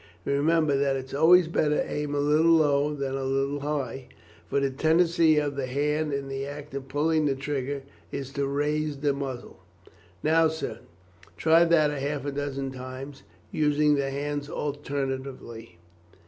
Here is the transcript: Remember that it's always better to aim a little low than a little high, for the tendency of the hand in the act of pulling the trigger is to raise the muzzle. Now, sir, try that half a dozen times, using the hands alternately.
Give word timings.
Remember 0.25 0.75
that 0.75 0.95
it's 0.95 1.13
always 1.13 1.47
better 1.47 1.75
to 1.75 1.91
aim 1.93 2.15
a 2.15 2.19
little 2.19 2.53
low 2.53 2.95
than 2.95 3.15
a 3.15 3.23
little 3.23 3.59
high, 3.59 4.07
for 4.47 4.59
the 4.59 4.71
tendency 4.71 5.37
of 5.37 5.55
the 5.55 5.67
hand 5.67 6.11
in 6.11 6.27
the 6.27 6.43
act 6.47 6.73
of 6.73 6.87
pulling 6.87 7.25
the 7.27 7.35
trigger 7.35 7.83
is 8.11 8.31
to 8.31 8.47
raise 8.47 8.97
the 8.97 9.13
muzzle. 9.13 9.59
Now, 10.23 10.47
sir, 10.47 10.79
try 11.37 11.65
that 11.65 11.91
half 11.91 12.25
a 12.25 12.31
dozen 12.31 12.71
times, 12.71 13.21
using 13.51 13.93
the 13.93 14.09
hands 14.09 14.49
alternately. 14.49 15.77